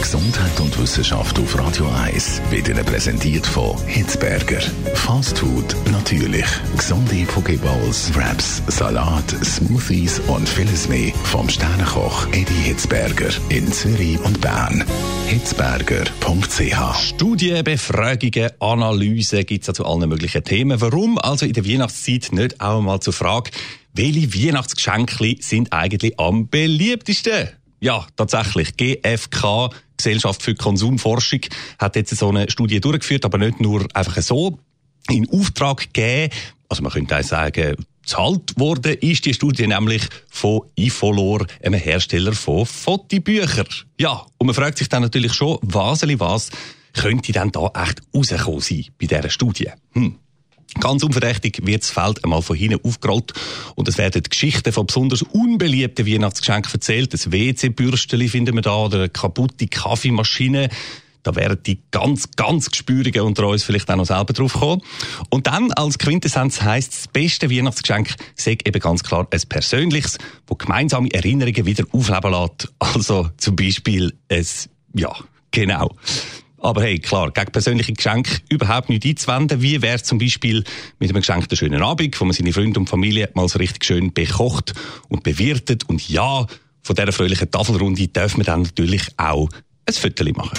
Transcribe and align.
Gesundheit 0.00 0.58
und 0.60 0.78
Wissenschaft 0.78 1.38
auf 1.38 1.58
Radio 1.58 1.86
1 1.88 2.40
wird 2.50 2.68
Ihnen 2.68 2.84
präsentiert 2.84 3.46
von 3.46 3.76
Hitzberger. 3.86 4.60
Fast 4.94 5.38
Food 5.38 5.76
natürlich. 5.90 6.46
Gesunde 6.76 7.24
Pokeballs, 7.26 8.14
Wraps, 8.14 8.62
Salat, 8.68 9.28
Smoothies 9.44 10.18
und 10.20 10.48
vieles 10.48 10.88
mehr 10.88 11.12
vom 11.24 11.48
Sternenkoch 11.48 12.26
Eddie 12.28 12.62
Hitzberger 12.64 13.28
in 13.50 13.70
Zürich 13.70 14.18
und 14.20 14.40
Bern. 14.40 14.84
Hitzberger.ch 15.26 16.96
Studien, 17.02 17.62
Befragungen, 17.62 18.50
Analysen 18.58 19.44
gibt 19.44 19.68
es 19.68 19.74
zu 19.74 19.84
allen 19.84 20.08
möglichen 20.08 20.42
Themen. 20.42 20.80
Warum 20.80 21.18
also 21.18 21.46
in 21.46 21.52
der 21.52 21.66
Weihnachtszeit 21.66 22.32
nicht 22.32 22.60
auch 22.60 22.80
mal 22.80 23.00
zur 23.00 23.12
Frage, 23.12 23.50
welche 23.92 24.34
Weihnachtsgeschenke 24.34 25.36
sind 25.40 25.72
eigentlich 25.72 26.18
am 26.18 26.48
beliebtesten? 26.48 27.50
Ja, 27.80 28.06
tatsächlich. 28.14 28.76
GfK, 28.76 29.70
Gesellschaft 30.02 30.42
für 30.42 30.54
Konsumforschung, 30.54 31.40
hat 31.78 31.96
jetzt 31.96 32.16
so 32.16 32.28
eine 32.28 32.50
Studie 32.50 32.80
durchgeführt, 32.80 33.24
aber 33.24 33.38
nicht 33.38 33.60
nur 33.60 33.86
einfach 33.94 34.20
so 34.22 34.58
in 35.08 35.28
Auftrag 35.30 35.92
gegeben. 35.92 36.32
Also 36.68 36.82
man 36.82 36.92
könnte 36.92 37.18
auch 37.18 37.22
sagen, 37.22 37.76
zahlt 38.04 38.58
worden 38.58 38.94
ist 39.00 39.24
die 39.24 39.34
Studie 39.34 39.66
nämlich 39.66 40.02
von 40.28 40.62
Ifolor, 40.76 41.46
einem 41.62 41.80
Hersteller 41.80 42.32
von 42.32 42.66
Fotobüchern. 42.66 43.66
Ja, 43.98 44.26
und 44.38 44.46
man 44.46 44.54
fragt 44.54 44.78
sich 44.78 44.88
dann 44.88 45.02
natürlich 45.02 45.32
schon, 45.32 45.58
was, 45.62 46.02
was 46.02 46.50
könnte 46.92 47.32
denn 47.32 47.52
da 47.52 47.70
echt 47.74 48.02
rausgekommen 48.14 48.60
sein 48.60 48.86
bei 48.98 49.06
dieser 49.06 49.30
Studie? 49.30 49.70
Hm. 49.92 50.16
Ganz 50.78 51.02
unverdächtig 51.02 51.60
wird 51.64 51.82
das 51.82 51.90
Feld 51.90 52.22
einmal 52.22 52.42
von 52.42 52.56
hinten 52.56 52.84
aufgerollt 52.84 53.32
und 53.74 53.88
es 53.88 53.98
werden 53.98 54.22
Geschichten 54.22 54.72
von 54.72 54.86
besonders 54.86 55.22
unbeliebten 55.22 56.06
Weihnachtsgeschenken 56.06 56.72
erzählt. 56.72 57.12
Das 57.12 57.32
WC-Bürsteli 57.32 58.28
finden 58.28 58.54
wir 58.54 58.62
da 58.62 58.76
oder 58.76 58.98
eine 58.98 59.08
kaputte 59.08 59.66
Kaffeemaschine. 59.66 60.68
Da 61.22 61.34
wären 61.36 61.62
die 61.64 61.80
ganz, 61.90 62.30
ganz 62.36 62.70
Gespürigen 62.70 63.22
unter 63.22 63.46
uns 63.48 63.62
vielleicht 63.62 63.90
auch 63.90 63.96
noch 63.96 64.06
selber 64.06 64.32
drauf 64.32 64.54
kommen. 64.54 64.82
Und 65.28 65.46
dann 65.46 65.72
als 65.72 65.98
Quintessenz 65.98 66.62
heisst 66.62 66.92
das 66.92 67.08
beste 67.08 67.50
Weihnachtsgeschenk 67.50 68.14
sei 68.36 68.56
eben 68.64 68.80
ganz 68.80 69.02
klar 69.02 69.26
ein 69.30 69.40
persönliches, 69.48 70.18
wo 70.46 70.54
gemeinsame 70.54 71.12
Erinnerungen 71.12 71.66
wieder 71.66 71.84
aufleben 71.92 72.32
lässt. 72.32 72.72
Also 72.78 73.28
zum 73.36 73.56
Beispiel 73.56 74.14
ein, 74.30 74.46
ja, 74.94 75.14
genau. 75.50 75.94
Aber 76.60 76.82
hey, 76.82 76.98
klar, 76.98 77.30
gegen 77.30 77.50
persönliche 77.52 77.92
Geschenke 77.92 78.38
überhaupt 78.50 78.90
nicht 78.90 79.04
einzuwenden. 79.04 79.62
Wie 79.62 79.80
wäre 79.80 79.96
es 79.96 80.04
zum 80.04 80.18
Beispiel 80.18 80.62
mit 80.98 81.10
einem 81.10 81.20
geschenkten 81.20 81.56
schönen 81.56 81.82
Abend, 81.82 82.20
wo 82.20 82.24
man 82.26 82.34
seine 82.34 82.52
Freunde 82.52 82.78
und 82.78 82.88
Familie 82.88 83.30
mal 83.34 83.48
so 83.48 83.58
richtig 83.58 83.84
schön 83.84 84.12
bekocht 84.12 84.74
und 85.08 85.22
bewirtet. 85.22 85.88
Und 85.88 86.06
ja, 86.08 86.46
von 86.82 86.96
dieser 86.96 87.12
fröhlichen 87.12 87.50
Tafelrunde 87.50 88.08
dürfen 88.08 88.38
wir 88.38 88.44
dann 88.44 88.62
natürlich 88.62 89.02
auch 89.16 89.48
ein 89.86 89.94
Viertel 89.94 90.32
machen. 90.32 90.58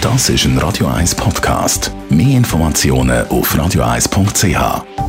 Das 0.00 0.28
ist 0.28 0.44
ein 0.44 0.58
Radio 0.58 0.88
1 0.88 1.14
Podcast. 1.14 1.92
Mehr 2.10 2.36
Informationen 2.36 3.24
auf 3.28 3.54
radio1.ch. 3.54 5.01